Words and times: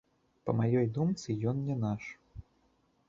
Па 0.49 0.55
маёй 0.61 0.87
думцы, 0.95 1.37
ён 1.51 1.63
не 1.71 1.75
наш. 1.85 2.03